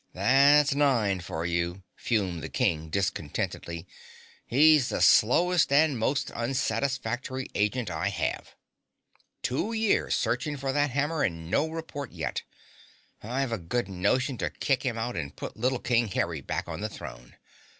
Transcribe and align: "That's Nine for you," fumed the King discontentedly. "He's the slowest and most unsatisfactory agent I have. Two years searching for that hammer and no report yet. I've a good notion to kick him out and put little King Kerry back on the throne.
"That's 0.13 0.73
Nine 0.73 1.19
for 1.19 1.45
you," 1.45 1.83
fumed 1.95 2.41
the 2.41 2.49
King 2.49 2.89
discontentedly. 2.89 3.85
"He's 4.47 4.89
the 4.89 4.99
slowest 4.99 5.71
and 5.71 5.95
most 5.99 6.31
unsatisfactory 6.31 7.51
agent 7.53 7.91
I 7.91 8.09
have. 8.09 8.55
Two 9.43 9.73
years 9.73 10.15
searching 10.15 10.57
for 10.57 10.73
that 10.73 10.89
hammer 10.89 11.21
and 11.21 11.51
no 11.51 11.69
report 11.69 12.11
yet. 12.13 12.41
I've 13.21 13.51
a 13.51 13.59
good 13.59 13.87
notion 13.87 14.39
to 14.39 14.49
kick 14.49 14.81
him 14.81 14.97
out 14.97 15.15
and 15.15 15.35
put 15.35 15.55
little 15.55 15.77
King 15.77 16.09
Kerry 16.09 16.41
back 16.41 16.67
on 16.67 16.81
the 16.81 16.89
throne. 16.89 17.35